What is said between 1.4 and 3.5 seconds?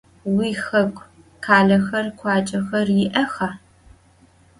khalexer, khuacexer yi'exa?